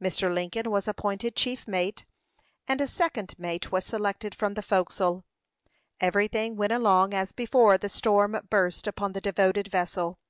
[0.00, 0.32] Mr.
[0.32, 2.04] Lincoln was appointed chief mate,
[2.68, 5.24] and a second mate was selected from the forecastle.
[6.00, 10.20] Everything went along as before the storm burst upon the devoted vessel.